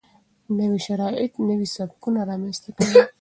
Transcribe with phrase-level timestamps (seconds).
[0.59, 2.99] نوي شرایط نوي سبکونه رامنځته کوي.